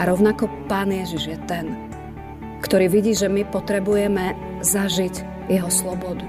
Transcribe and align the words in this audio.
A 0.00 0.08
rovnako 0.08 0.48
Pán 0.64 0.88
Ježiš 0.88 1.28
je 1.28 1.38
ten, 1.44 1.76
ktorý 2.64 2.88
vidí, 2.88 3.12
že 3.12 3.28
my 3.28 3.44
potrebujeme 3.52 4.32
zažiť 4.64 5.44
jeho 5.52 5.68
slobodu. 5.68 6.24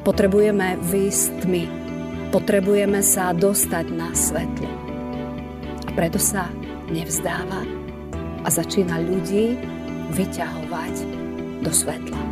Potrebujeme 0.00 0.80
výjsť 0.80 1.44
tmy. 1.44 1.64
Potrebujeme 2.32 3.04
sa 3.04 3.36
dostať 3.36 3.86
na 3.92 4.16
svetlo. 4.16 4.70
A 5.84 5.90
preto 5.92 6.16
sa 6.16 6.48
nevzdáva 6.88 7.68
a 8.40 8.48
začína 8.48 8.96
ľudí 9.04 9.60
vyťahovať 10.16 10.94
do 11.60 11.70
svetla. 11.76 12.22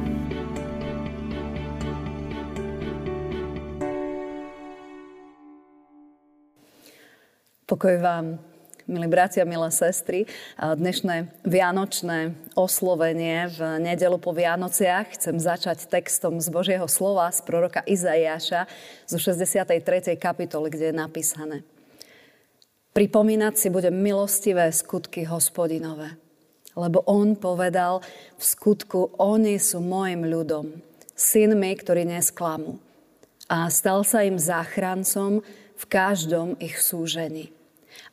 Pokoj 7.68 7.96
vám, 8.00 8.53
milí 8.84 9.08
bratia, 9.08 9.48
milé 9.48 9.72
sestry. 9.72 10.28
Dnešné 10.60 11.44
vianočné 11.44 12.36
oslovenie 12.52 13.48
v 13.48 13.80
nedelu 13.80 14.20
po 14.20 14.36
Vianociach 14.36 15.16
chcem 15.16 15.40
začať 15.40 15.88
textom 15.88 16.36
z 16.40 16.48
Božieho 16.52 16.84
slova 16.84 17.32
z 17.32 17.40
proroka 17.48 17.80
Izaiáša 17.84 18.68
zo 19.08 19.16
63. 19.16 20.20
kapitoly, 20.20 20.68
kde 20.68 20.92
je 20.92 20.96
napísané. 20.96 21.56
Pripomínať 22.94 23.54
si 23.58 23.68
budem 23.72 23.96
milostivé 23.96 24.70
skutky 24.70 25.26
hospodinové, 25.26 26.14
lebo 26.78 27.02
on 27.08 27.34
povedal, 27.34 28.04
v 28.38 28.44
skutku 28.44 29.18
oni 29.18 29.58
sú 29.58 29.82
môjim 29.82 30.28
ľudom, 30.28 30.78
synmi, 31.16 31.74
ktorí 31.74 32.06
nesklamú. 32.06 32.78
A 33.50 33.66
stal 33.72 34.06
sa 34.06 34.22
im 34.22 34.38
záchrancom 34.38 35.42
v 35.74 35.84
každom 35.90 36.54
ich 36.62 36.78
súžení. 36.78 37.50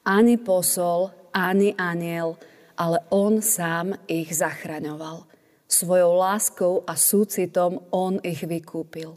Ani 0.05 0.38
posol, 0.38 1.13
ani 1.34 1.76
aniel, 1.77 2.35
ale 2.77 2.99
on 3.13 3.41
sám 3.41 3.93
ich 4.10 4.34
zachraňoval. 4.34 5.26
Svojou 5.71 6.13
láskou 6.20 6.84
a 6.84 6.99
súcitom 6.99 7.79
on 7.96 8.20
ich 8.26 8.43
vykúpil 8.43 9.15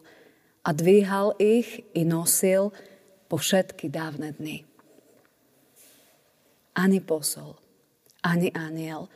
a 0.64 0.70
dvíhal 0.70 1.36
ich 1.42 1.82
i 1.92 2.06
nosil 2.06 2.70
po 3.26 3.36
všetky 3.36 3.90
dávne 3.90 4.32
dny. 4.32 4.62
Ani 6.78 7.00
posol, 7.02 7.58
ani 8.22 8.50
aniel, 8.54 9.10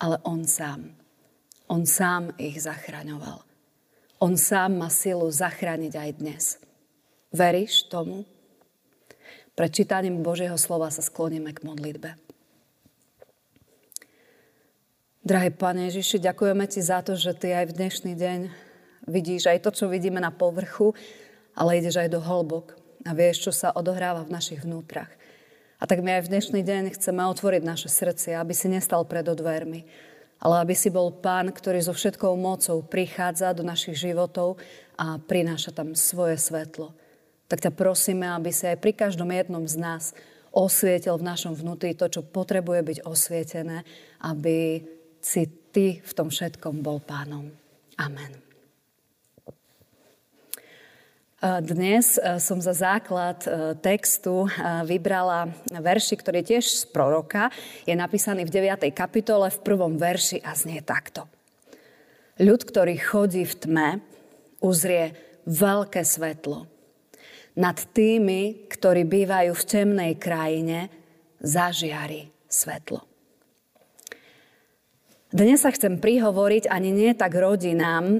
ale 0.00 0.16
on 0.22 0.46
sám. 0.46 0.94
On 1.70 1.86
sám 1.86 2.34
ich 2.38 2.58
zachraňoval. 2.62 3.46
On 4.20 4.34
sám 4.36 4.76
má 4.76 4.90
silu 4.90 5.30
zachrániť 5.30 5.94
aj 5.96 6.10
dnes. 6.18 6.44
Veríš 7.30 7.86
tomu? 7.86 8.26
Pred 9.58 9.70
čítaním 9.74 10.22
Božieho 10.22 10.54
slova 10.54 10.88
sa 10.94 11.02
skloníme 11.02 11.50
k 11.50 11.66
modlitbe. 11.66 12.14
Drahý 15.20 15.50
Pane 15.52 15.90
Ježiši, 15.90 16.22
ďakujeme 16.22 16.64
Ti 16.64 16.80
za 16.80 17.04
to, 17.04 17.12
že 17.18 17.36
Ty 17.36 17.62
aj 17.62 17.66
v 17.70 17.76
dnešný 17.76 18.12
deň 18.16 18.40
vidíš 19.10 19.50
aj 19.50 19.58
to, 19.66 19.70
čo 19.74 19.92
vidíme 19.92 20.22
na 20.22 20.32
povrchu, 20.32 20.96
ale 21.52 21.82
ideš 21.82 22.00
aj 22.00 22.08
do 22.08 22.22
hĺbok 22.22 22.78
a 23.04 23.10
vieš, 23.12 23.50
čo 23.50 23.52
sa 23.52 23.74
odohráva 23.74 24.24
v 24.24 24.32
našich 24.32 24.64
vnútrach. 24.64 25.10
A 25.80 25.84
tak 25.88 26.00
my 26.00 26.20
aj 26.20 26.28
v 26.28 26.32
dnešný 26.36 26.60
deň 26.64 26.82
chceme 26.96 27.20
otvoriť 27.28 27.62
naše 27.64 27.88
srdcia, 27.88 28.40
aby 28.40 28.52
si 28.56 28.68
nestal 28.68 29.04
pred 29.04 29.24
dvermi, 29.24 29.84
ale 30.40 30.54
aby 30.64 30.72
si 30.72 30.88
bol 30.88 31.12
Pán, 31.12 31.52
ktorý 31.52 31.84
so 31.84 31.92
všetkou 31.92 32.32
mocou 32.36 32.80
prichádza 32.80 33.52
do 33.52 33.60
našich 33.60 33.96
životov 33.96 34.56
a 34.96 35.20
prináša 35.20 35.72
tam 35.72 35.92
svoje 35.92 36.40
svetlo 36.40 36.96
tak 37.50 37.66
ťa 37.66 37.74
prosíme, 37.74 38.30
aby 38.30 38.54
si 38.54 38.70
aj 38.70 38.78
pri 38.78 38.94
každom 38.94 39.26
jednom 39.34 39.66
z 39.66 39.74
nás 39.82 40.14
osvietil 40.54 41.18
v 41.18 41.26
našom 41.26 41.58
vnútri 41.58 41.98
to, 41.98 42.06
čo 42.06 42.22
potrebuje 42.22 42.80
byť 42.86 42.98
osvietené, 43.02 43.82
aby 44.22 44.86
si 45.18 45.50
ty 45.74 45.98
v 45.98 46.12
tom 46.14 46.30
všetkom 46.30 46.78
bol 46.78 47.02
pánom. 47.02 47.50
Amen. 47.98 48.38
Dnes 51.40 52.20
e, 52.20 52.36
som 52.36 52.60
za 52.60 52.76
základ 52.76 53.40
e, 53.48 53.72
textu 53.80 54.44
e, 54.44 54.48
vybrala 54.84 55.48
verši, 55.72 56.20
ktorý 56.20 56.44
tiež 56.44 56.64
z 56.68 56.84
proroka. 56.92 57.48
Je 57.88 57.96
napísaný 57.96 58.44
v 58.44 58.60
9. 58.60 58.92
kapitole 58.92 59.48
v 59.48 59.62
prvom 59.64 59.96
verši 59.96 60.44
a 60.44 60.52
znie 60.52 60.84
takto. 60.84 61.24
Ľud, 62.36 62.60
ktorý 62.60 63.00
chodí 63.00 63.48
v 63.48 63.56
tme, 63.56 63.88
uzrie 64.60 65.16
veľké 65.48 66.04
svetlo 66.04 66.68
nad 67.58 67.78
tými, 67.90 68.70
ktorí 68.70 69.06
bývajú 69.06 69.52
v 69.54 69.66
temnej 69.66 70.12
krajine, 70.20 70.90
zažiari 71.40 72.30
svetlo. 72.46 73.02
Dnes 75.30 75.62
sa 75.62 75.70
chcem 75.70 76.02
prihovoriť 76.02 76.66
ani 76.66 76.90
nie 76.90 77.14
tak 77.14 77.38
rodinám, 77.38 78.18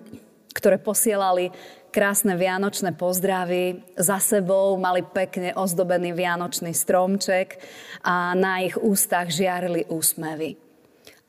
ktoré 0.55 0.79
posielali 0.79 1.51
krásne 1.91 2.39
vianočné 2.39 2.95
pozdravy, 2.95 3.83
za 3.99 4.23
sebou 4.23 4.79
mali 4.79 5.03
pekne 5.03 5.51
ozdobený 5.59 6.15
vianočný 6.15 6.71
stromček 6.71 7.59
a 8.07 8.33
na 8.39 8.63
ich 8.63 8.79
ústach 8.79 9.27
žiarili 9.27 9.91
úsmevy. 9.91 10.55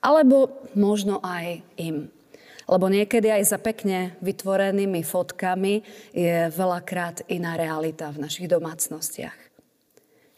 Alebo 0.05 0.69
možno 0.77 1.17
aj 1.21 1.65
im. 1.81 2.13
Lebo 2.71 2.87
niekedy 2.87 3.27
aj 3.27 3.51
za 3.51 3.59
pekne 3.59 4.15
vytvorenými 4.23 5.03
fotkami 5.03 5.83
je 6.15 6.47
veľakrát 6.55 7.27
iná 7.27 7.59
realita 7.59 8.07
v 8.15 8.23
našich 8.23 8.47
domácnostiach. 8.47 9.35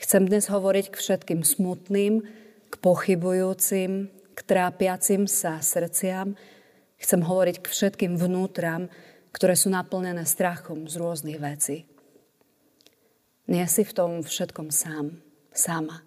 Chcem 0.02 0.26
dnes 0.26 0.50
hovoriť 0.50 0.90
k 0.90 0.98
všetkým 0.98 1.46
smutným, 1.46 2.26
k 2.74 2.76
pochybujúcim, 2.82 4.10
k 4.34 4.40
trápiacim 4.42 5.30
sa 5.30 5.62
srdciam. 5.62 6.34
Chcem 6.98 7.22
hovoriť 7.22 7.62
k 7.62 7.68
všetkým 7.70 8.18
vnútram, 8.18 8.90
ktoré 9.30 9.54
sú 9.54 9.70
naplnené 9.70 10.26
strachom 10.26 10.90
z 10.90 10.98
rôznych 10.98 11.38
vecí. 11.38 11.86
Nie 13.46 13.70
si 13.70 13.86
v 13.86 13.94
tom 13.94 14.12
všetkom 14.26 14.74
sám, 14.74 15.22
sama. 15.54 16.02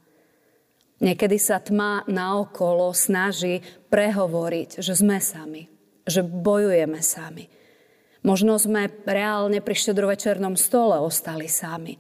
Niekedy 0.99 1.39
sa 1.39 1.63
tma 1.63 2.03
naokolo 2.11 2.91
snaží 2.97 3.63
prehovoriť, 3.93 4.81
že 4.81 4.97
sme 4.97 5.21
sami, 5.21 5.69
že 6.07 6.23
bojujeme 6.23 7.03
sami. 7.03 7.51
Možno 8.27 8.59
sme 8.59 8.91
reálne 9.07 9.63
pri 9.63 9.75
štedrovečernom 9.79 10.59
stole 10.59 10.99
ostali 10.99 11.47
sami. 11.47 11.99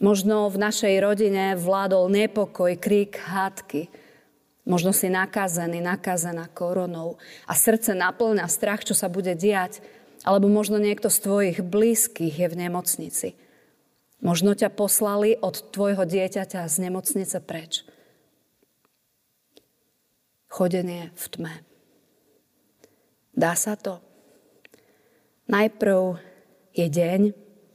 Možno 0.00 0.48
v 0.52 0.60
našej 0.60 0.94
rodine 1.00 1.56
vládol 1.56 2.12
nepokoj, 2.12 2.76
krík, 2.76 3.16
hádky. 3.16 3.88
Možno 4.68 4.92
si 4.92 5.08
nakazený, 5.08 5.80
nakazená 5.80 6.48
koronou 6.52 7.16
a 7.48 7.52
srdce 7.56 7.96
naplňa 7.96 8.48
strach, 8.48 8.84
čo 8.84 8.92
sa 8.92 9.08
bude 9.08 9.32
diať. 9.36 9.80
Alebo 10.24 10.48
možno 10.48 10.80
niekto 10.80 11.12
z 11.12 11.22
tvojich 11.22 11.58
blízkych 11.60 12.34
je 12.34 12.48
v 12.48 12.56
nemocnici. 12.56 13.28
Možno 14.24 14.56
ťa 14.56 14.72
poslali 14.72 15.36
od 15.36 15.60
tvojho 15.76 16.08
dieťaťa 16.08 16.64
z 16.66 16.76
nemocnice 16.88 17.36
preč. 17.44 17.84
Chodenie 20.48 21.12
v 21.12 21.24
tme. 21.28 21.75
Dá 23.36 23.52
sa 23.52 23.76
to? 23.76 24.00
Najprv 25.52 26.16
je 26.72 26.86
deň, 26.88 27.20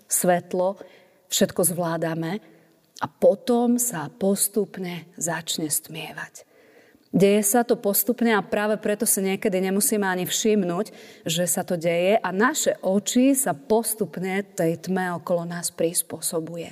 svetlo, 0.10 0.82
všetko 1.30 1.62
zvládame 1.62 2.42
a 2.98 3.06
potom 3.06 3.78
sa 3.78 4.10
postupne 4.10 5.06
začne 5.16 5.70
stmievať. 5.70 6.50
Deje 7.12 7.44
sa 7.44 7.68
to 7.68 7.76
postupne 7.76 8.32
a 8.32 8.42
práve 8.42 8.80
preto 8.80 9.04
si 9.04 9.20
niekedy 9.20 9.60
nemusíme 9.60 10.08
ani 10.08 10.24
všimnúť, 10.24 10.96
že 11.28 11.44
sa 11.44 11.62
to 11.62 11.76
deje 11.76 12.16
a 12.18 12.30
naše 12.32 12.80
oči 12.80 13.36
sa 13.36 13.52
postupne 13.52 14.48
tej 14.56 14.80
tme 14.80 15.20
okolo 15.20 15.44
nás 15.44 15.76
prispôsobuje. 15.76 16.72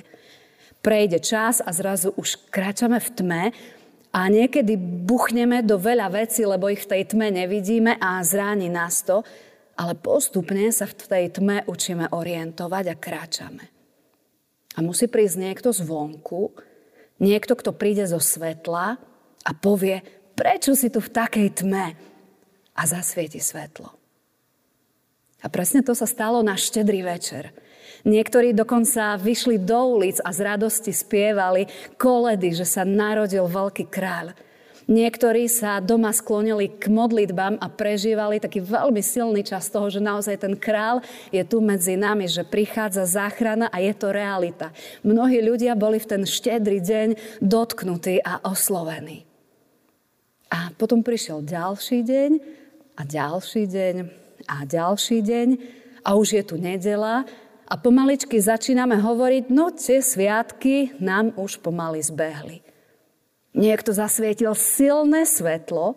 Prejde 0.80 1.20
čas 1.20 1.60
a 1.60 1.68
zrazu 1.76 2.16
už 2.16 2.40
kráčame 2.48 2.96
v 3.04 3.08
tme 3.12 3.42
a 4.10 4.26
niekedy 4.26 4.74
buchneme 5.06 5.62
do 5.62 5.78
veľa 5.78 6.10
vecí, 6.10 6.42
lebo 6.42 6.66
ich 6.66 6.82
v 6.82 6.90
tej 6.98 7.02
tme 7.14 7.30
nevidíme 7.30 7.94
a 8.02 8.18
zráni 8.26 8.66
nás 8.66 9.06
to, 9.06 9.22
ale 9.78 9.94
postupne 9.94 10.66
sa 10.74 10.84
v 10.90 10.94
tej 10.98 11.24
tme 11.38 11.62
učíme 11.64 12.10
orientovať 12.10 12.84
a 12.90 12.96
kráčame. 12.98 13.64
A 14.74 14.82
musí 14.82 15.06
prísť 15.06 15.36
niekto 15.38 15.70
zvonku, 15.70 16.52
niekto, 17.22 17.54
kto 17.54 17.70
príde 17.72 18.02
zo 18.06 18.18
svetla 18.18 18.98
a 19.46 19.50
povie, 19.54 20.02
prečo 20.34 20.74
si 20.74 20.90
tu 20.90 20.98
v 20.98 21.10
takej 21.10 21.48
tme 21.64 21.86
a 22.74 22.82
zasvieti 22.82 23.38
svetlo. 23.38 23.88
A 25.40 25.46
presne 25.48 25.80
to 25.80 25.96
sa 25.96 26.04
stalo 26.04 26.44
na 26.44 26.58
štedrý 26.58 27.00
večer. 27.00 27.54
Niektorí 28.04 28.56
dokonca 28.56 29.20
vyšli 29.20 29.60
do 29.60 30.00
ulic 30.00 30.20
a 30.24 30.32
z 30.32 30.40
radosti 30.44 30.92
spievali 30.92 31.68
koledy, 32.00 32.56
že 32.56 32.64
sa 32.64 32.86
narodil 32.86 33.44
veľký 33.44 33.88
kráľ. 33.92 34.32
Niektorí 34.90 35.46
sa 35.46 35.78
doma 35.78 36.10
sklonili 36.10 36.66
k 36.66 36.90
modlitbám 36.90 37.62
a 37.62 37.70
prežívali 37.70 38.42
taký 38.42 38.58
veľmi 38.58 38.98
silný 38.98 39.46
čas 39.46 39.70
toho, 39.70 39.86
že 39.86 40.02
naozaj 40.02 40.42
ten 40.42 40.58
král 40.58 40.98
je 41.30 41.38
tu 41.46 41.62
medzi 41.62 41.94
nami, 41.94 42.26
že 42.26 42.42
prichádza 42.42 43.06
záchrana 43.06 43.70
a 43.70 43.78
je 43.78 43.94
to 43.94 44.10
realita. 44.10 44.74
Mnohí 45.06 45.38
ľudia 45.46 45.78
boli 45.78 46.02
v 46.02 46.10
ten 46.10 46.22
štedrý 46.26 46.82
deň 46.82 47.38
dotknutí 47.38 48.18
a 48.18 48.42
oslovení. 48.42 49.22
A 50.50 50.74
potom 50.74 51.06
prišiel 51.06 51.46
ďalší 51.46 52.02
deň 52.02 52.30
a 52.98 53.02
ďalší 53.06 53.62
deň 53.70 53.94
a 54.50 54.56
ďalší 54.66 55.18
deň 55.22 55.48
a 56.02 56.18
už 56.18 56.28
je 56.34 56.42
tu 56.42 56.58
nedela 56.58 57.22
a 57.70 57.78
pomaličky 57.78 58.42
začíname 58.42 58.98
hovoriť, 58.98 59.44
no 59.54 59.70
tie 59.70 60.02
sviatky 60.02 60.98
nám 60.98 61.30
už 61.38 61.62
pomaly 61.62 62.02
zbehli. 62.02 62.66
Niekto 63.54 63.94
zasvietil 63.94 64.58
silné 64.58 65.22
svetlo, 65.22 65.94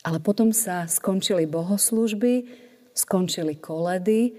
ale 0.00 0.18
potom 0.18 0.48
sa 0.48 0.88
skončili 0.88 1.44
bohoslužby, 1.44 2.48
skončili 2.96 3.60
koledy 3.60 4.32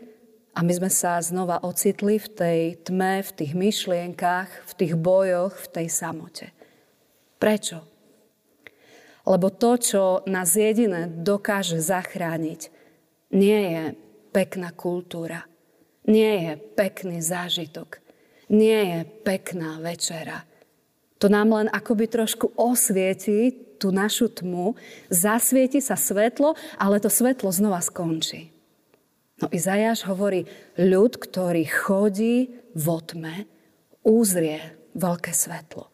a 0.57 0.65
my 0.65 0.73
sme 0.73 0.89
sa 0.89 1.21
znova 1.21 1.61
ocitli 1.61 2.17
v 2.17 2.27
tej 2.29 2.59
tme, 2.81 3.21
v 3.21 3.31
tých 3.33 3.53
myšlienkach, 3.53 4.49
v 4.49 4.71
tých 4.73 4.93
bojoch, 4.97 5.53
v 5.53 5.67
tej 5.69 5.87
samote. 5.89 6.49
Prečo? 7.37 7.85
Lebo 9.23 9.53
to, 9.53 9.79
čo 9.79 10.01
nás 10.27 10.53
jediné 10.57 11.07
dokáže 11.07 11.79
zachrániť, 11.79 12.61
nie 13.33 13.59
je 13.73 13.83
pekná 14.35 14.75
kultúra, 14.75 15.47
nie 16.07 16.33
je 16.47 16.53
pekný 16.75 17.23
zážitok, 17.23 17.99
nie 18.51 18.79
je 18.91 18.99
pekná 19.23 19.79
večera. 19.79 20.43
To 21.23 21.31
nám 21.31 21.55
len 21.55 21.67
akoby 21.71 22.11
trošku 22.11 22.51
osvieti 22.59 23.55
tú 23.79 23.91
našu 23.95 24.27
tmu, 24.27 24.75
zasvieti 25.07 25.79
sa 25.79 25.95
svetlo, 25.95 26.55
ale 26.75 26.99
to 26.99 27.07
svetlo 27.07 27.51
znova 27.51 27.79
skončí. 27.79 28.51
No 29.39 29.51
Izajáš 29.51 30.07
hovorí, 30.07 30.47
ľud, 30.79 31.19
ktorý 31.19 31.67
chodí 31.67 32.51
vo 32.75 33.03
tme, 33.03 33.47
uzrie 34.03 34.59
veľké 34.95 35.31
svetlo. 35.35 35.89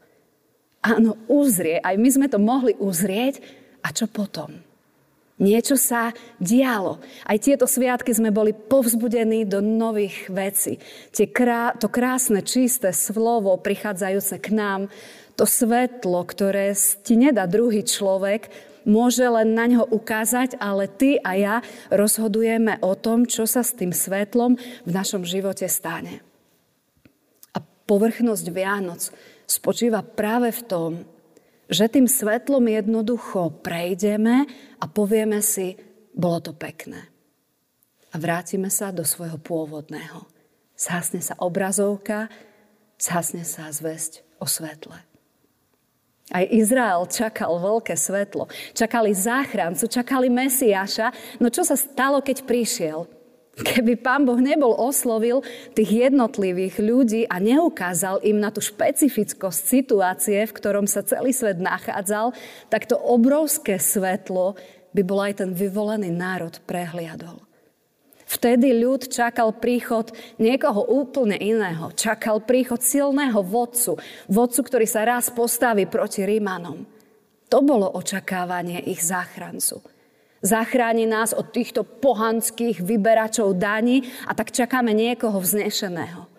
Áno, 0.85 1.17
uzrie, 1.27 1.81
aj 1.81 1.95
my 1.97 2.09
sme 2.09 2.27
to 2.29 2.39
mohli 2.39 2.77
uzrieť. 2.77 3.41
A 3.79 3.95
čo 3.95 4.11
potom? 4.11 4.59
Niečo 5.39 5.79
sa 5.79 6.11
dialo. 6.35 6.99
Aj 7.23 7.39
tieto 7.39 7.63
sviatky 7.63 8.11
sme 8.11 8.27
boli 8.27 8.51
povzbudení 8.51 9.47
do 9.47 9.63
nových 9.63 10.27
vecí. 10.27 10.83
Tie 11.15 11.31
krá, 11.31 11.71
to 11.79 11.87
krásne, 11.87 12.43
čisté 12.43 12.91
slovo 12.91 13.55
prichádzajúce 13.55 14.35
k 14.43 14.47
nám, 14.51 14.81
to 15.39 15.47
svetlo, 15.47 16.27
ktoré 16.27 16.75
ti 16.75 17.15
nedá 17.15 17.47
druhý 17.47 17.87
človek, 17.87 18.51
môže 18.83 19.23
len 19.23 19.55
na 19.55 19.71
ňo 19.71 19.87
ukázať, 19.87 20.59
ale 20.59 20.91
ty 20.91 21.15
a 21.23 21.31
ja 21.39 21.55
rozhodujeme 21.87 22.83
o 22.83 22.91
tom, 22.99 23.23
čo 23.23 23.47
sa 23.47 23.63
s 23.63 23.71
tým 23.71 23.95
svetlom 23.95 24.59
v 24.59 24.91
našom 24.91 25.23
živote 25.23 25.71
stane. 25.71 26.19
A 27.55 27.63
povrchnosť 27.63 28.45
Vianoc 28.51 29.07
spočíva 29.47 30.03
práve 30.03 30.51
v 30.51 30.61
tom, 30.67 30.91
že 31.69 31.85
tým 31.85 32.09
svetlom 32.09 32.65
jednoducho 32.65 33.61
prejdeme 33.61 34.49
a 34.81 34.85
povieme 34.89 35.39
si, 35.45 35.77
bolo 36.17 36.41
to 36.41 36.51
pekné. 36.51 37.07
A 38.09 38.17
vrátime 38.17 38.73
sa 38.73 38.89
do 38.89 39.05
svojho 39.05 39.37
pôvodného. 39.37 40.25
Zhasne 40.73 41.21
sa 41.21 41.37
obrazovka, 41.37 42.25
zhasne 42.97 43.45
sa 43.45 43.69
zväzť 43.69 44.25
o 44.41 44.49
svetle. 44.49 44.97
Aj 46.29 46.45
Izrael 46.49 47.05
čakal 47.09 47.57
veľké 47.57 47.93
svetlo. 47.97 48.49
Čakali 48.73 49.13
záchrancu, 49.13 49.89
čakali 49.89 50.29
Mesiáša. 50.29 51.13
No 51.41 51.49
čo 51.49 51.65
sa 51.65 51.73
stalo, 51.73 52.21
keď 52.21 52.45
prišiel? 52.45 53.09
Keby 53.59 53.99
pán 53.99 54.23
Boh 54.23 54.39
nebol 54.39 54.71
oslovil 54.71 55.43
tých 55.75 56.09
jednotlivých 56.09 56.79
ľudí 56.79 57.21
a 57.27 57.43
neukázal 57.43 58.23
im 58.23 58.39
na 58.39 58.55
tú 58.55 58.63
špecifickosť 58.63 59.59
situácie, 59.59 60.39
v 60.47 60.55
ktorom 60.55 60.87
sa 60.87 61.03
celý 61.03 61.35
svet 61.35 61.59
nachádzal, 61.59 62.31
tak 62.71 62.87
to 62.87 62.95
obrovské 62.95 63.75
svetlo 63.75 64.55
by 64.95 65.01
bol 65.03 65.19
aj 65.19 65.43
ten 65.43 65.51
vyvolený 65.51 66.07
národ 66.07 66.55
prehliadol. 66.63 67.43
Vtedy 68.29 68.77
ľud 68.77 69.09
čakal 69.09 69.57
príchod 69.57 70.13
niekoho 70.37 70.85
úplne 70.85 71.33
iného. 71.33 71.89
Čakal 71.97 72.45
príchod 72.45 72.77
silného 72.77 73.41
vodcu. 73.41 73.97
Vodcu, 74.29 74.61
ktorý 74.61 74.85
sa 74.85 75.01
raz 75.01 75.33
postaví 75.33 75.89
proti 75.89 76.21
Rímanom. 76.21 76.85
To 77.49 77.65
bolo 77.65 77.89
očakávanie 77.97 78.85
ich 78.85 79.01
záchrancu. 79.01 79.81
Zachráni 80.39 81.03
nás 81.03 81.35
od 81.35 81.51
týchto 81.51 81.83
pohanských 81.83 82.79
vyberačov 82.79 83.59
daní 83.59 84.07
a 84.23 84.31
tak 84.31 84.55
čakáme 84.55 84.95
niekoho 84.95 85.35
vznešeného. 85.43 86.31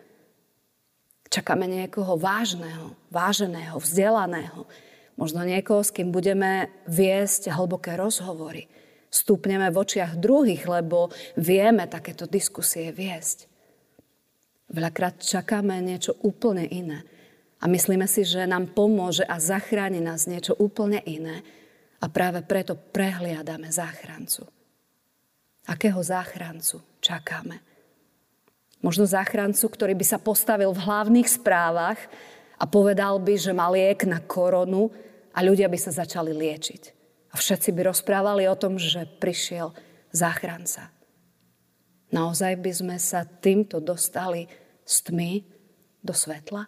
Čakáme 1.31 1.69
niekoho 1.69 2.17
vážneho, 2.17 2.97
váženého, 3.13 3.77
vzdelaného. 3.77 4.65
Možno 5.21 5.45
niekoho, 5.45 5.85
s 5.85 5.93
kým 5.93 6.09
budeme 6.09 6.73
viesť 6.89 7.53
hlboké 7.53 7.95
rozhovory. 7.95 8.67
Stúpneme 9.13 9.69
v 9.69 9.77
očiach 9.79 10.17
druhých, 10.17 10.65
lebo 10.65 11.13
vieme 11.37 11.85
takéto 11.85 12.25
diskusie 12.25 12.91
viesť. 12.91 13.47
Veľakrát 14.73 15.21
čakáme 15.21 15.77
niečo 15.85 16.17
úplne 16.25 16.65
iné. 16.65 17.05
A 17.61 17.69
myslíme 17.69 18.09
si, 18.09 18.25
že 18.25 18.49
nám 18.49 18.73
pomôže 18.73 19.29
a 19.29 19.37
zachráni 19.37 20.01
nás 20.01 20.25
niečo 20.25 20.57
úplne 20.57 21.05
iné, 21.05 21.45
a 22.01 22.07
práve 22.09 22.41
preto 22.43 22.75
prehliadame 22.75 23.69
záchrancu. 23.69 24.49
Akého 25.69 26.01
záchrancu 26.01 26.81
čakáme? 27.05 27.61
Možno 28.81 29.05
záchrancu, 29.05 29.69
ktorý 29.69 29.93
by 29.93 30.07
sa 30.09 30.17
postavil 30.17 30.73
v 30.73 30.81
hlavných 30.81 31.29
správach 31.29 32.01
a 32.57 32.65
povedal 32.65 33.21
by, 33.21 33.37
že 33.37 33.53
má 33.53 33.69
liek 33.69 34.09
na 34.09 34.25
koronu 34.25 34.89
a 35.37 35.45
ľudia 35.45 35.69
by 35.69 35.77
sa 35.77 35.93
začali 35.93 36.33
liečiť. 36.33 36.83
A 37.31 37.39
všetci 37.39 37.71
by 37.77 37.93
rozprávali 37.93 38.49
o 38.49 38.57
tom, 38.57 38.81
že 38.81 39.05
prišiel 39.07 39.77
záchranca. 40.11 40.91
Naozaj 42.11 42.59
by 42.59 42.73
sme 42.75 42.97
sa 42.99 43.23
týmto 43.23 43.79
dostali 43.79 44.51
z 44.83 44.97
tmy 45.07 45.33
do 46.03 46.11
svetla? 46.11 46.67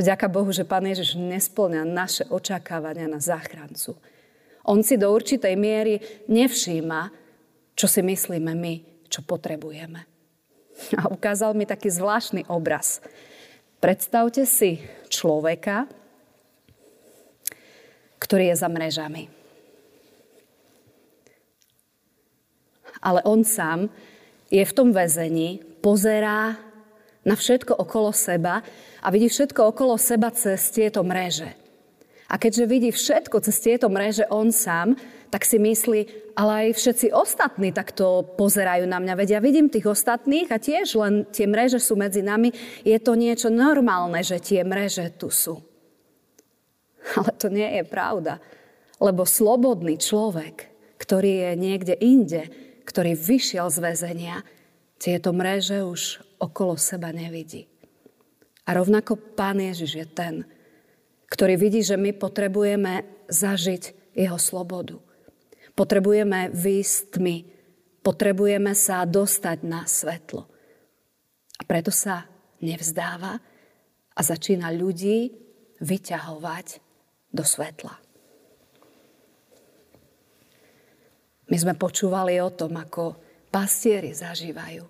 Vďaka 0.00 0.32
Bohu, 0.32 0.48
že 0.48 0.64
Pán 0.64 0.88
Ježiš 0.88 1.20
nesplňa 1.20 1.84
naše 1.84 2.24
očakávania 2.32 3.04
na 3.04 3.20
záchrancu. 3.20 4.00
On 4.64 4.80
si 4.80 4.96
do 4.96 5.12
určitej 5.12 5.52
miery 5.60 6.00
nevšíma, 6.24 7.12
čo 7.76 7.84
si 7.84 8.00
myslíme 8.00 8.56
my, 8.56 8.74
čo 9.12 9.20
potrebujeme. 9.20 10.00
A 10.96 11.12
ukázal 11.12 11.52
mi 11.52 11.68
taký 11.68 11.92
zvláštny 11.92 12.48
obraz. 12.48 13.04
Predstavte 13.76 14.48
si 14.48 14.80
človeka, 15.12 15.84
ktorý 18.16 18.52
je 18.52 18.56
za 18.56 18.68
mrežami. 18.72 19.28
Ale 23.04 23.20
on 23.28 23.44
sám 23.44 23.92
je 24.48 24.64
v 24.64 24.76
tom 24.76 24.96
väzení, 24.96 25.60
pozerá 25.84 26.56
na 27.30 27.38
všetko 27.38 27.78
okolo 27.78 28.10
seba 28.10 28.66
a 28.98 29.06
vidí 29.14 29.30
všetko 29.30 29.70
okolo 29.70 29.94
seba 29.94 30.34
cez 30.34 30.58
tieto 30.74 31.06
mreže. 31.06 31.54
A 32.30 32.38
keďže 32.38 32.64
vidí 32.66 32.90
všetko 32.90 33.38
cez 33.42 33.58
tieto 33.62 33.86
mreže 33.86 34.26
on 34.34 34.50
sám, 34.50 34.98
tak 35.30 35.46
si 35.46 35.62
myslí, 35.62 36.34
ale 36.34 36.66
aj 36.66 36.78
všetci 36.78 37.06
ostatní 37.14 37.70
takto 37.70 38.26
pozerajú 38.34 38.86
na 38.86 38.98
mňa. 38.98 39.14
Vedia, 39.14 39.38
vidím 39.38 39.70
tých 39.70 39.86
ostatných 39.86 40.50
a 40.50 40.58
tiež 40.58 40.98
len 40.98 41.26
tie 41.30 41.46
mreže 41.46 41.78
sú 41.78 41.94
medzi 41.94 42.22
nami. 42.22 42.50
Je 42.82 42.98
to 42.98 43.14
niečo 43.14 43.46
normálne, 43.50 44.22
že 44.26 44.42
tie 44.42 44.66
mreže 44.66 45.14
tu 45.14 45.30
sú. 45.30 45.58
Ale 47.18 47.30
to 47.38 47.46
nie 47.46 47.78
je 47.78 47.84
pravda. 47.86 48.42
Lebo 48.98 49.22
slobodný 49.22 49.98
človek, 49.98 50.70
ktorý 50.98 51.50
je 51.50 51.52
niekde 51.58 51.94
inde, 51.98 52.42
ktorý 52.86 53.14
vyšiel 53.14 53.70
z 53.70 53.78
väzenia, 53.82 54.36
tieto 54.98 55.34
mreže 55.34 55.82
už 55.82 56.29
okolo 56.40 56.80
seba 56.80 57.12
nevidí. 57.12 57.68
A 58.64 58.74
rovnako 58.74 59.36
Pán 59.36 59.60
Ježiš 59.60 59.92
je 59.94 60.06
ten, 60.08 60.34
ktorý 61.30 61.54
vidí, 61.60 61.84
že 61.84 62.00
my 62.00 62.16
potrebujeme 62.16 63.06
zažiť 63.30 64.14
jeho 64.16 64.38
slobodu. 64.40 64.98
Potrebujeme 65.76 66.50
výjsť 66.50 66.98
tmy. 67.14 67.36
Potrebujeme 68.02 68.72
sa 68.74 69.06
dostať 69.06 69.58
na 69.62 69.86
svetlo. 69.86 70.48
A 71.60 71.62
preto 71.68 71.92
sa 71.94 72.26
nevzdáva 72.64 73.38
a 74.10 74.20
začína 74.20 74.72
ľudí 74.74 75.30
vyťahovať 75.80 76.66
do 77.30 77.44
svetla. 77.46 77.94
My 81.50 81.56
sme 81.58 81.74
počúvali 81.74 82.38
o 82.38 82.50
tom, 82.54 82.78
ako 82.78 83.18
pastieri 83.50 84.14
zažívajú 84.14 84.89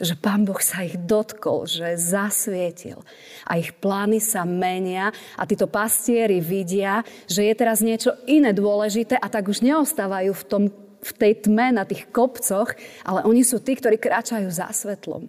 že 0.00 0.16
Pán 0.16 0.48
Boh 0.48 0.58
sa 0.58 0.82
ich 0.82 0.96
dotkol, 0.96 1.68
že 1.68 2.00
zasvietil 2.00 3.04
a 3.44 3.60
ich 3.60 3.76
plány 3.76 4.16
sa 4.18 4.48
menia 4.48 5.12
a 5.36 5.44
títo 5.44 5.68
pastieri 5.68 6.40
vidia, 6.40 7.04
že 7.28 7.44
je 7.44 7.54
teraz 7.54 7.84
niečo 7.84 8.16
iné 8.24 8.56
dôležité 8.56 9.20
a 9.20 9.28
tak 9.28 9.52
už 9.52 9.60
neostávajú 9.60 10.32
v, 10.32 10.44
tom, 10.48 10.62
v 11.04 11.12
tej 11.20 11.32
tme 11.44 11.76
na 11.76 11.84
tých 11.84 12.08
kopcoch, 12.08 12.72
ale 13.04 13.28
oni 13.28 13.44
sú 13.44 13.60
tí, 13.60 13.76
ktorí 13.76 14.00
kráčajú 14.00 14.48
za 14.48 14.72
svetlom. 14.72 15.28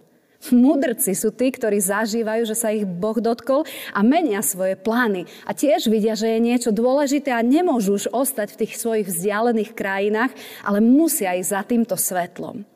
Mudrci 0.50 1.14
sú 1.14 1.30
tí, 1.30 1.54
ktorí 1.54 1.78
zažívajú, 1.78 2.42
že 2.42 2.58
sa 2.58 2.74
ich 2.74 2.82
Boh 2.82 3.14
dotkol 3.14 3.62
a 3.94 4.02
menia 4.02 4.42
svoje 4.42 4.74
plány. 4.74 5.30
A 5.46 5.54
tiež 5.54 5.86
vidia, 5.86 6.18
že 6.18 6.34
je 6.34 6.42
niečo 6.42 6.74
dôležité 6.74 7.30
a 7.30 7.46
nemôžu 7.46 7.94
už 7.94 8.10
ostať 8.10 8.58
v 8.58 8.60
tých 8.66 8.74
svojich 8.74 9.06
vzdialených 9.06 9.70
krajinách, 9.70 10.34
ale 10.66 10.82
musia 10.82 11.38
ísť 11.38 11.50
za 11.54 11.62
týmto 11.62 11.94
svetlom. 11.94 12.71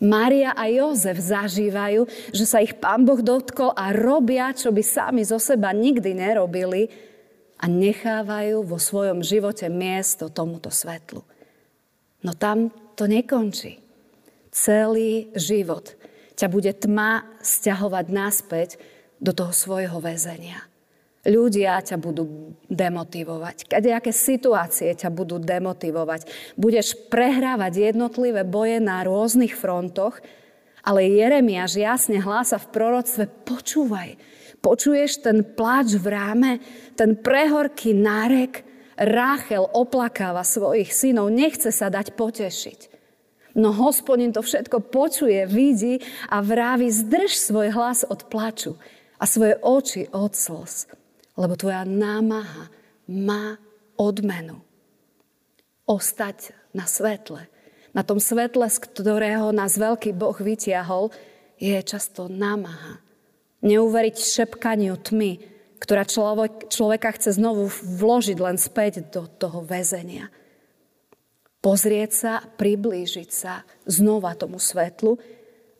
Mária 0.00 0.56
a 0.56 0.64
Jozef 0.72 1.20
zažívajú, 1.20 2.08
že 2.32 2.44
sa 2.48 2.64
ich 2.64 2.72
pán 2.80 3.04
Boh 3.04 3.20
dotkol 3.20 3.76
a 3.76 3.92
robia, 3.92 4.48
čo 4.56 4.72
by 4.72 4.80
sami 4.80 5.22
zo 5.28 5.36
seba 5.36 5.76
nikdy 5.76 6.16
nerobili 6.16 6.88
a 7.60 7.68
nechávajú 7.68 8.64
vo 8.64 8.80
svojom 8.80 9.20
živote 9.20 9.68
miesto 9.68 10.32
tomuto 10.32 10.72
svetlu. 10.72 11.20
No 12.24 12.32
tam 12.32 12.72
to 12.96 13.04
nekončí. 13.04 13.76
Celý 14.48 15.28
život 15.36 15.92
ťa 16.40 16.48
bude 16.48 16.72
tma 16.72 17.36
stiahovať 17.44 18.06
naspäť 18.08 18.68
do 19.20 19.36
toho 19.36 19.52
svojho 19.52 20.00
väzenia. 20.00 20.69
Ľudia 21.30 21.78
ťa 21.78 21.96
budú 22.02 22.58
demotivovať. 22.66 23.70
Kadejaké 23.70 24.10
situácie 24.10 24.90
ťa 24.98 25.14
budú 25.14 25.38
demotivovať. 25.38 26.26
Budeš 26.58 26.98
prehrávať 27.06 27.94
jednotlivé 27.94 28.42
boje 28.42 28.82
na 28.82 29.06
rôznych 29.06 29.54
frontoch, 29.54 30.18
ale 30.82 31.06
Jeremiáš 31.06 31.78
jasne 31.78 32.18
hlása 32.18 32.58
v 32.58 32.70
proroctve, 32.74 33.24
počúvaj, 33.46 34.18
počuješ 34.58 35.22
ten 35.22 35.46
pláč 35.46 35.94
v 35.94 36.06
ráme, 36.10 36.52
ten 36.98 37.14
prehorký 37.14 37.94
nárek, 37.94 38.66
Ráchel 39.00 39.64
oplakáva 39.64 40.44
svojich 40.44 40.92
synov, 40.92 41.32
nechce 41.32 41.72
sa 41.72 41.88
dať 41.88 42.12
potešiť. 42.20 42.80
No 43.56 43.72
hospodin 43.72 44.28
to 44.28 44.44
všetko 44.44 44.92
počuje, 44.92 45.48
vidí 45.48 46.04
a 46.28 46.44
vraví, 46.44 46.92
zdrž 46.92 47.32
svoj 47.32 47.72
hlas 47.72 48.04
od 48.04 48.28
plaču 48.28 48.76
a 49.16 49.24
svoje 49.24 49.56
oči 49.56 50.04
od 50.12 50.36
slz, 50.36 50.92
lebo 51.40 51.56
tvoja 51.56 51.88
námaha 51.88 52.68
má 53.08 53.56
odmenu. 53.96 54.60
Ostať 55.88 56.52
na 56.76 56.84
svetle. 56.84 57.48
Na 57.96 58.04
tom 58.04 58.20
svetle, 58.20 58.68
z 58.68 58.78
ktorého 58.84 59.50
nás 59.50 59.80
veľký 59.80 60.12
Boh 60.12 60.36
vytiahol, 60.36 61.08
je 61.56 61.74
často 61.80 62.28
námaha. 62.28 63.00
Neuveriť 63.64 64.16
šepkaniu 64.20 65.00
tmy, 65.00 65.40
ktorá 65.80 66.04
človek, 66.04 66.68
človeka 66.68 67.16
chce 67.16 67.40
znovu 67.40 67.72
vložiť 67.72 68.38
len 68.38 68.60
späť 68.60 69.08
do 69.08 69.24
toho 69.24 69.64
väzenia 69.64 70.28
pozrieť 71.60 72.10
sa, 72.10 72.32
priblížiť 72.40 73.30
sa 73.30 73.62
znova 73.84 74.34
tomu 74.34 74.56
svetlu, 74.56 75.16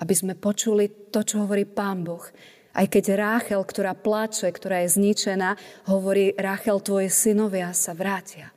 aby 0.00 0.14
sme 0.16 0.36
počuli 0.36 1.12
to, 1.12 1.20
čo 1.24 1.44
hovorí 1.44 1.68
Pán 1.68 2.04
Boh. 2.04 2.24
Aj 2.70 2.86
keď 2.86 3.18
Ráchel, 3.18 3.62
ktorá 3.66 3.98
plače, 3.98 4.46
ktorá 4.54 4.86
je 4.86 4.94
zničená, 4.94 5.58
hovorí, 5.90 6.30
Ráchel, 6.38 6.78
tvoje 6.78 7.10
synovia 7.10 7.74
sa 7.74 7.98
vrátia. 7.98 8.54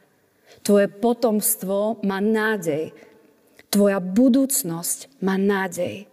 Tvoje 0.61 0.85
potomstvo 0.87 2.05
má 2.05 2.21
nádej. 2.21 2.93
Tvoja 3.73 3.97
budúcnosť 3.97 5.17
má 5.25 5.33
nádej. 5.33 6.05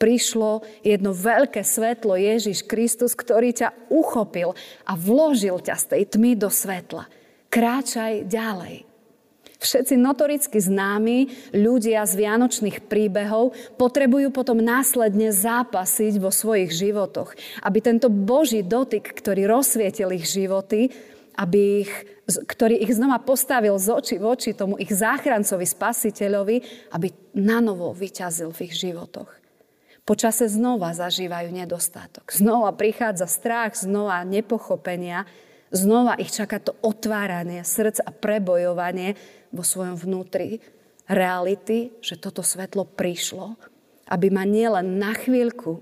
Prišlo 0.00 0.64
jedno 0.80 1.12
veľké 1.12 1.60
svetlo 1.60 2.16
Ježiš 2.16 2.64
Kristus, 2.64 3.12
ktorý 3.12 3.52
ťa 3.52 3.92
uchopil 3.92 4.56
a 4.88 4.92
vložil 4.96 5.60
ťa 5.60 5.76
z 5.76 5.84
tej 5.92 6.02
tmy 6.16 6.40
do 6.40 6.48
svetla. 6.48 7.08
Kráčaj 7.52 8.24
ďalej. 8.28 8.85
Všetci 9.56 9.96
notoricky 9.96 10.60
známi 10.60 11.32
ľudia 11.56 12.04
z 12.04 12.12
vianočných 12.12 12.84
príbehov 12.84 13.56
potrebujú 13.80 14.28
potom 14.28 14.60
následne 14.60 15.32
zápasiť 15.32 16.20
vo 16.20 16.28
svojich 16.28 16.70
životoch, 16.76 17.32
aby 17.64 17.78
tento 17.80 18.12
Boží 18.12 18.60
dotyk, 18.60 19.16
ktorý 19.16 19.48
rozsvietil 19.48 20.12
ich 20.12 20.28
životy, 20.28 20.92
aby 21.40 21.88
ich, 21.88 21.92
ktorý 22.28 22.80
ich 22.84 22.92
znova 22.96 23.16
postavil 23.20 23.80
z 23.80 23.88
očí 23.92 24.16
v 24.20 24.28
oči 24.28 24.52
tomu 24.52 24.76
ich 24.76 24.92
záchrancovi, 24.92 25.64
spasiteľovi, 25.64 26.56
aby 26.92 27.08
nanovo 27.36 27.96
vyťazil 27.96 28.52
v 28.52 28.68
ich 28.68 28.74
životoch. 28.76 29.28
Počase 30.06 30.46
znova 30.46 30.94
zažívajú 30.94 31.50
nedostatok. 31.50 32.30
Znova 32.30 32.70
prichádza 32.76 33.26
strach, 33.26 33.74
znova 33.74 34.22
nepochopenia, 34.22 35.26
znova 35.76 36.18
ich 36.18 36.32
čaká 36.32 36.58
to 36.58 36.74
otváranie 36.82 37.62
srdc 37.62 38.02
a 38.02 38.10
prebojovanie 38.10 39.14
vo 39.52 39.62
svojom 39.62 39.94
vnútri 39.94 40.58
reality, 41.06 41.94
že 42.02 42.18
toto 42.18 42.42
svetlo 42.42 42.82
prišlo, 42.82 43.54
aby 44.10 44.26
ma 44.32 44.42
nielen 44.42 44.98
na 44.98 45.14
chvíľku, 45.14 45.78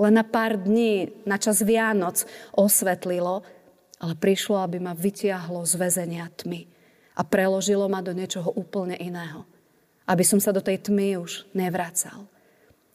len 0.00 0.18
na 0.18 0.26
pár 0.26 0.58
dní, 0.58 1.14
na 1.22 1.38
čas 1.38 1.62
Vianoc 1.62 2.26
osvetlilo, 2.50 3.46
ale 4.02 4.14
prišlo, 4.18 4.58
aby 4.58 4.82
ma 4.82 4.92
vytiahlo 4.92 5.62
z 5.62 5.74
väzenia 5.78 6.26
tmy 6.34 6.66
a 7.14 7.22
preložilo 7.22 7.86
ma 7.86 8.02
do 8.02 8.10
niečoho 8.10 8.50
úplne 8.50 8.98
iného. 8.98 9.46
Aby 10.04 10.26
som 10.26 10.42
sa 10.42 10.50
do 10.50 10.60
tej 10.60 10.82
tmy 10.90 11.16
už 11.22 11.48
nevracal. 11.54 12.26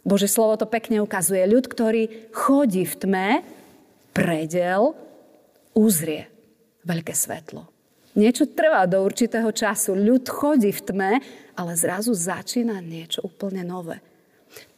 Bože 0.03 0.29
slovo 0.29 0.60
to 0.60 0.68
pekne 0.70 1.01
ukazuje. 1.01 1.41
Ľud, 1.48 1.65
ktorý 1.65 2.29
chodí 2.36 2.84
v 2.86 2.96
tme, 3.00 3.29
predel, 4.13 4.94
uzrie 5.74 6.27
veľké 6.89 7.13
svetlo. 7.13 7.69
Niečo 8.17 8.50
trvá 8.50 8.89
do 8.89 9.05
určitého 9.05 9.53
času. 9.53 9.93
Ľud 9.93 10.25
chodí 10.25 10.74
v 10.74 10.81
tme, 10.81 11.12
ale 11.53 11.72
zrazu 11.77 12.17
začína 12.17 12.81
niečo 12.81 13.22
úplne 13.22 13.62
nové. 13.62 14.01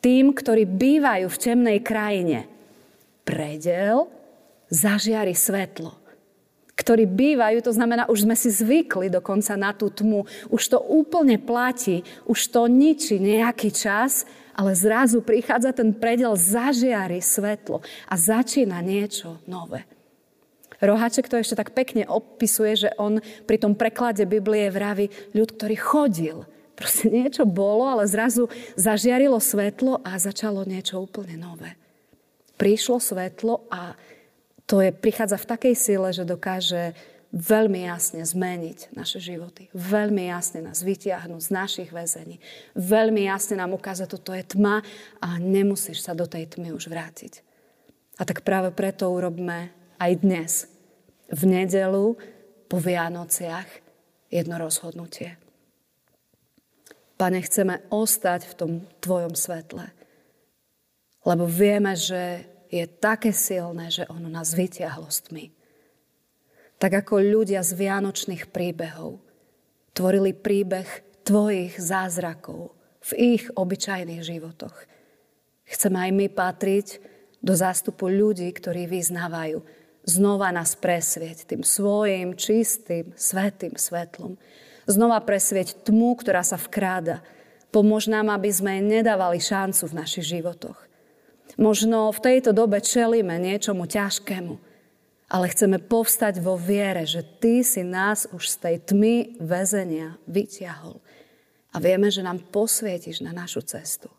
Tým, 0.04 0.36
ktorí 0.36 0.68
bývajú 0.68 1.32
v 1.32 1.42
temnej 1.42 1.80
krajine, 1.80 2.52
predel 3.24 4.12
zažiari 4.68 5.32
svetlo. 5.32 5.96
Ktorí 6.76 7.08
bývajú, 7.08 7.62
to 7.64 7.72
znamená, 7.72 8.10
už 8.12 8.28
sme 8.28 8.36
si 8.36 8.52
zvykli 8.52 9.08
dokonca 9.08 9.54
na 9.56 9.72
tú 9.72 9.88
tmu. 9.88 10.28
Už 10.52 10.62
to 10.76 10.80
úplne 10.82 11.40
platí, 11.40 12.04
už 12.28 12.52
to 12.52 12.68
ničí 12.68 13.22
nejaký 13.22 13.72
čas, 13.72 14.28
ale 14.58 14.76
zrazu 14.76 15.24
prichádza 15.24 15.72
ten 15.72 15.96
predel, 15.96 16.36
zažiari 16.36 17.24
svetlo 17.24 17.80
a 18.10 18.14
začína 18.20 18.84
niečo 18.84 19.40
nové. 19.48 19.88
Roháček 20.82 21.30
to 21.30 21.38
ešte 21.38 21.56
tak 21.56 21.78
pekne 21.78 22.10
opisuje, 22.10 22.74
že 22.74 22.90
on 22.98 23.22
pri 23.46 23.62
tom 23.62 23.78
preklade 23.78 24.26
Biblie 24.26 24.74
vraví 24.74 25.14
ľud, 25.38 25.54
ktorý 25.54 25.76
chodil. 25.78 26.38
Proste 26.74 27.14
niečo 27.14 27.46
bolo, 27.46 27.86
ale 27.86 28.10
zrazu 28.10 28.50
zažiarilo 28.74 29.38
svetlo 29.38 30.02
a 30.02 30.18
začalo 30.18 30.66
niečo 30.66 30.98
úplne 30.98 31.38
nové. 31.38 31.78
Prišlo 32.58 32.98
svetlo 32.98 33.70
a 33.70 33.94
to 34.66 34.82
je, 34.82 34.90
prichádza 34.90 35.38
v 35.38 35.50
takej 35.50 35.76
sile, 35.78 36.10
že 36.10 36.26
dokáže 36.26 36.98
veľmi 37.32 37.86
jasne 37.86 38.26
zmeniť 38.26 38.92
naše 38.98 39.22
životy. 39.22 39.70
Veľmi 39.78 40.28
jasne 40.28 40.64
nás 40.64 40.82
vytiahnuť 40.82 41.42
z 41.44 41.50
našich 41.54 41.90
väzení. 41.94 42.42
Veľmi 42.76 43.28
jasne 43.28 43.60
nám 43.60 43.78
ukázať, 43.78 44.08
toto 44.10 44.34
je 44.34 44.44
tma 44.44 44.84
a 45.22 45.30
nemusíš 45.38 46.04
sa 46.04 46.18
do 46.18 46.28
tej 46.28 46.56
tmy 46.56 46.74
už 46.74 46.90
vrátiť. 46.90 47.46
A 48.20 48.28
tak 48.28 48.44
práve 48.48 48.74
preto 48.76 49.08
urobme 49.12 49.72
aj 50.02 50.12
dnes, 50.24 50.71
v 51.32 51.42
nedelu, 51.48 52.16
po 52.68 52.78
Vianociach, 52.80 53.68
jedno 54.32 54.56
rozhodnutie. 54.56 55.36
Pane, 57.20 57.40
chceme 57.44 57.86
ostať 57.92 58.42
v 58.48 58.54
tom 58.58 58.72
Tvojom 59.04 59.36
svetle, 59.36 59.92
lebo 61.28 61.44
vieme, 61.46 61.94
že 61.94 62.48
je 62.72 62.88
také 62.88 63.36
silné, 63.36 63.92
že 63.92 64.08
ono 64.08 64.32
nás 64.32 64.56
vyťahlo 64.56 65.12
s 65.12 65.28
tmy. 65.28 65.52
Tak 66.82 67.06
ako 67.06 67.22
ľudia 67.22 67.62
z 67.62 67.78
vianočných 67.78 68.50
príbehov 68.50 69.22
tvorili 69.94 70.34
príbeh 70.34 70.88
Tvojich 71.22 71.78
zázrakov 71.78 72.74
v 73.06 73.38
ich 73.38 73.44
obyčajných 73.54 74.26
životoch. 74.26 74.74
Chceme 75.70 76.10
aj 76.10 76.12
my 76.18 76.28
patriť 76.34 76.88
do 77.38 77.54
zástupu 77.54 78.10
ľudí, 78.10 78.50
ktorí 78.50 78.90
vyznávajú, 78.90 79.62
znova 80.06 80.50
nás 80.50 80.74
presvieť 80.78 81.50
tým 81.50 81.62
svojim 81.62 82.34
čistým, 82.38 83.14
svetým 83.14 83.78
svetlom. 83.78 84.38
Znova 84.90 85.22
presvieť 85.22 85.86
tmu, 85.86 86.18
ktorá 86.18 86.42
sa 86.42 86.58
vkráda. 86.58 87.22
Pomôž 87.70 88.12
nám, 88.12 88.34
aby 88.34 88.52
sme 88.52 88.84
nedávali 88.84 89.40
šancu 89.40 89.88
v 89.88 89.98
našich 89.98 90.28
životoch. 90.28 90.76
Možno 91.60 92.12
v 92.12 92.20
tejto 92.20 92.52
dobe 92.56 92.80
čelíme 92.80 93.36
niečomu 93.38 93.86
ťažkému, 93.88 94.56
ale 95.32 95.46
chceme 95.52 95.80
povstať 95.80 96.44
vo 96.44 96.60
viere, 96.60 97.08
že 97.08 97.24
Ty 97.24 97.64
si 97.64 97.84
nás 97.84 98.28
už 98.32 98.44
z 98.52 98.56
tej 98.60 98.76
tmy 98.84 99.16
väzenia 99.40 100.20
vyťahol. 100.28 101.00
A 101.72 101.80
vieme, 101.80 102.12
že 102.12 102.20
nám 102.20 102.44
posvietiš 102.52 103.24
na 103.24 103.32
našu 103.32 103.64
cestu. 103.64 104.12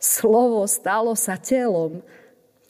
Slovo 0.00 0.64
stalo 0.64 1.12
sa 1.12 1.36
telom, 1.36 2.00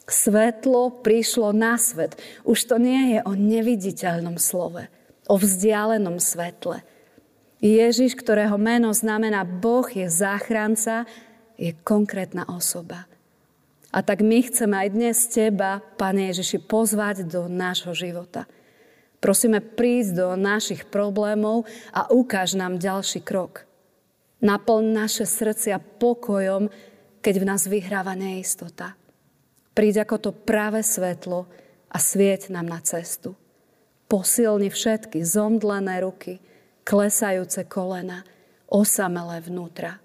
Svetlo 0.07 1.03
prišlo 1.03 1.55
na 1.55 1.79
svet. 1.79 2.19
Už 2.43 2.67
to 2.67 2.77
nie 2.79 3.17
je 3.17 3.19
o 3.23 3.33
neviditeľnom 3.39 4.35
slove, 4.37 4.91
o 5.31 5.35
vzdialenom 5.39 6.19
svetle. 6.19 6.83
Ježiš, 7.63 8.19
ktorého 8.19 8.59
meno 8.59 8.91
znamená 8.91 9.47
Boh 9.47 9.87
je 9.87 10.11
záchranca, 10.11 11.07
je 11.55 11.71
konkrétna 11.87 12.43
osoba. 12.51 13.07
A 13.95 14.03
tak 14.03 14.25
my 14.25 14.43
chceme 14.43 14.75
aj 14.75 14.89
dnes 14.91 15.17
Teba, 15.31 15.79
Pane 16.01 16.33
Ježiši, 16.33 16.59
pozvať 16.65 17.29
do 17.29 17.47
nášho 17.47 17.95
života. 17.95 18.51
Prosíme 19.23 19.63
prísť 19.63 20.19
do 20.19 20.29
našich 20.35 20.89
problémov 20.91 21.69
a 21.95 22.11
ukáž 22.11 22.59
nám 22.59 22.83
ďalší 22.83 23.23
krok. 23.23 23.69
Naplň 24.43 24.85
naše 24.91 25.23
srdcia 25.23 25.79
pokojom, 25.79 26.67
keď 27.23 27.35
v 27.39 27.45
nás 27.47 27.63
vyhráva 27.71 28.19
neistota. 28.19 28.99
Príď 29.73 30.05
ako 30.05 30.17
to 30.21 30.31
práve 30.37 30.85
svetlo 30.85 31.49
a 31.89 31.97
svieť 31.97 32.53
nám 32.53 32.69
na 32.69 32.81
cestu. 32.85 33.33
Posilni 34.09 34.69
všetky 34.69 35.25
zomdlené 35.25 36.05
ruky, 36.05 36.41
klesajúce 36.85 37.65
kolena, 37.65 38.25
osamelé 38.69 39.41
vnútra. 39.41 40.01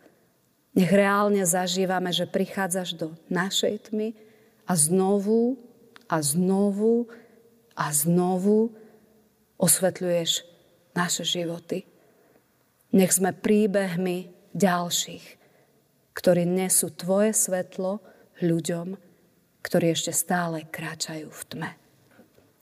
Nech 0.77 0.91
reálne 0.93 1.43
zažívame, 1.43 2.13
že 2.15 2.29
prichádzaš 2.29 2.95
do 2.95 3.07
našej 3.27 3.91
tmy 3.91 4.15
a 4.63 4.73
znovu 4.77 5.59
a 6.07 6.23
znovu 6.23 7.11
a 7.75 7.91
znovu 7.91 8.71
osvetľuješ 9.59 10.45
naše 10.95 11.23
životy. 11.27 11.83
Nech 12.95 13.11
sme 13.11 13.35
príbehmi 13.35 14.31
ďalších, 14.55 15.25
ktorí 16.15 16.47
nesú 16.47 16.93
Tvoje 16.93 17.35
svetlo 17.35 17.99
ľuďom, 18.39 19.06
ktorí 19.67 19.91
ešte 19.91 20.15
stále 20.15 20.63
kráčajú 20.63 21.27
v 21.27 21.41
tme. 21.51 21.71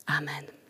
Amen. 0.09 0.64